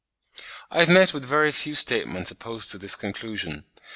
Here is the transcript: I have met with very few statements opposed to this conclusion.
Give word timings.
I 0.71 0.79
have 0.79 0.89
met 0.89 1.13
with 1.13 1.23
very 1.25 1.51
few 1.51 1.75
statements 1.75 2.31
opposed 2.31 2.71
to 2.71 2.79
this 2.79 2.95
conclusion. 2.95 3.65